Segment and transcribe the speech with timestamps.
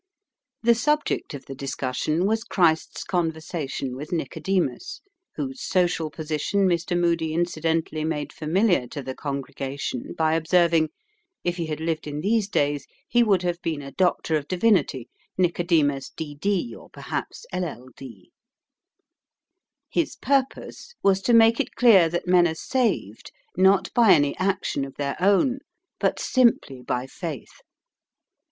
[0.63, 4.99] The subject of the discussion was Christ's conversation with Nicodemus
[5.35, 6.99] whose social position Mr.
[6.99, 10.89] Moody incidentally made familiar to the congregation by observing,
[11.43, 15.07] "if he had lived in these days, he would have been a doctor of divinity,
[15.37, 16.33] Nicodemus, D.
[16.33, 18.31] D, or perhaps LL D."
[19.87, 24.83] His purpose was to make it clear that men are saved, not by any action
[24.83, 25.59] of their own,
[25.99, 27.59] but simply by faith.